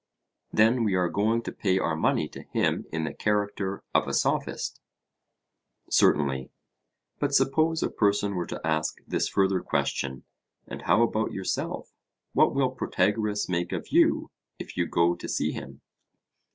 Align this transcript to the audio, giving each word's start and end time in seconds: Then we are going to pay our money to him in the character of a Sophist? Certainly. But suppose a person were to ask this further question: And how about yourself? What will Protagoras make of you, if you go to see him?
Then 0.51 0.83
we 0.83 0.95
are 0.95 1.09
going 1.09 1.43
to 1.43 1.51
pay 1.51 1.77
our 1.77 1.95
money 1.95 2.27
to 2.29 2.41
him 2.41 2.87
in 2.91 3.03
the 3.03 3.13
character 3.13 3.83
of 3.93 4.07
a 4.07 4.15
Sophist? 4.15 4.81
Certainly. 5.91 6.49
But 7.19 7.35
suppose 7.35 7.83
a 7.83 7.89
person 7.91 8.33
were 8.33 8.47
to 8.47 8.59
ask 8.65 8.95
this 9.05 9.29
further 9.29 9.59
question: 9.61 10.23
And 10.65 10.81
how 10.81 11.03
about 11.03 11.33
yourself? 11.33 11.91
What 12.33 12.55
will 12.55 12.71
Protagoras 12.71 13.47
make 13.47 13.71
of 13.71 13.89
you, 13.89 14.31
if 14.57 14.75
you 14.75 14.87
go 14.87 15.13
to 15.13 15.29
see 15.29 15.51
him? 15.51 15.81